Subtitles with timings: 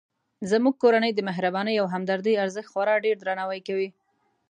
[0.51, 3.89] زموږ کورنۍ د مهربانۍ او همدردۍ ارزښت خورا ډیردرناوی کوي